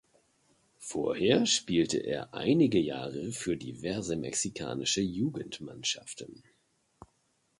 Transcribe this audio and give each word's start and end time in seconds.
Vorher 0.79 1.45
spielte 1.45 1.99
er 1.99 2.33
einige 2.33 2.79
Jahre 2.79 3.31
für 3.31 3.55
diverse 3.55 4.15
mexikanische 4.15 5.01
Jugendmannschaften. 5.01 6.41